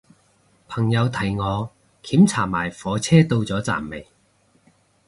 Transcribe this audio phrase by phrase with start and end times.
[0.67, 1.69] 朋友提我
[2.01, 4.07] 檢查埋火車到咗站未